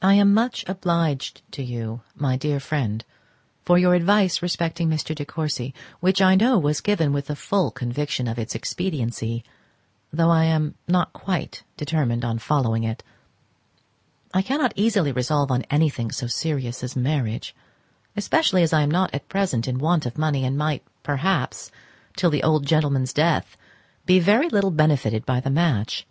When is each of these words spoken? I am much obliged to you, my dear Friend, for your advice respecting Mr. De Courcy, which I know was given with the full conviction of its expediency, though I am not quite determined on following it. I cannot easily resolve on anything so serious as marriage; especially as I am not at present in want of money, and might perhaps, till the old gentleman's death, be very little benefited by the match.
I 0.00 0.14
am 0.14 0.32
much 0.32 0.64
obliged 0.68 1.42
to 1.50 1.60
you, 1.64 2.02
my 2.14 2.36
dear 2.36 2.60
Friend, 2.60 3.04
for 3.64 3.76
your 3.76 3.96
advice 3.96 4.40
respecting 4.40 4.88
Mr. 4.88 5.16
De 5.16 5.24
Courcy, 5.24 5.74
which 5.98 6.22
I 6.22 6.36
know 6.36 6.60
was 6.60 6.80
given 6.80 7.12
with 7.12 7.26
the 7.26 7.34
full 7.34 7.72
conviction 7.72 8.28
of 8.28 8.38
its 8.38 8.54
expediency, 8.54 9.42
though 10.12 10.30
I 10.30 10.44
am 10.44 10.76
not 10.86 11.12
quite 11.12 11.64
determined 11.76 12.24
on 12.24 12.38
following 12.38 12.84
it. 12.84 13.02
I 14.32 14.42
cannot 14.42 14.72
easily 14.76 15.10
resolve 15.10 15.50
on 15.50 15.62
anything 15.70 16.12
so 16.12 16.28
serious 16.28 16.84
as 16.84 16.94
marriage; 16.94 17.52
especially 18.14 18.62
as 18.62 18.72
I 18.72 18.82
am 18.82 18.90
not 18.92 19.12
at 19.12 19.28
present 19.28 19.66
in 19.66 19.80
want 19.80 20.06
of 20.06 20.16
money, 20.16 20.44
and 20.44 20.56
might 20.56 20.84
perhaps, 21.02 21.72
till 22.16 22.30
the 22.30 22.44
old 22.44 22.64
gentleman's 22.64 23.12
death, 23.12 23.56
be 24.04 24.20
very 24.20 24.48
little 24.48 24.70
benefited 24.70 25.26
by 25.26 25.40
the 25.40 25.50
match. 25.50 26.06